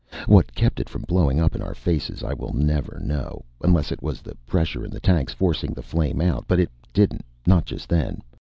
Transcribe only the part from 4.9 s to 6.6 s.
tanks forcing the flame out; but